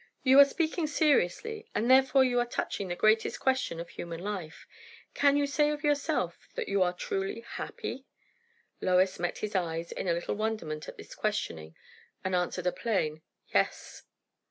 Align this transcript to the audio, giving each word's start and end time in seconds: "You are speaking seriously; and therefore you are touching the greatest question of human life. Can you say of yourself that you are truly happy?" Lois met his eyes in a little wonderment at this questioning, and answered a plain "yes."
"You 0.23 0.39
are 0.39 0.45
speaking 0.45 0.87
seriously; 0.87 1.69
and 1.75 1.87
therefore 1.87 2.23
you 2.23 2.39
are 2.39 2.45
touching 2.47 2.87
the 2.87 2.95
greatest 2.95 3.39
question 3.39 3.79
of 3.79 3.89
human 3.89 4.19
life. 4.19 4.65
Can 5.13 5.37
you 5.37 5.45
say 5.45 5.69
of 5.69 5.83
yourself 5.83 6.49
that 6.55 6.67
you 6.67 6.81
are 6.81 6.91
truly 6.91 7.41
happy?" 7.41 8.05
Lois 8.81 9.19
met 9.19 9.37
his 9.45 9.53
eyes 9.55 9.91
in 9.91 10.07
a 10.07 10.13
little 10.13 10.33
wonderment 10.33 10.87
at 10.87 10.97
this 10.97 11.13
questioning, 11.13 11.75
and 12.23 12.33
answered 12.33 12.65
a 12.65 12.71
plain 12.71 13.21
"yes." 13.53 14.01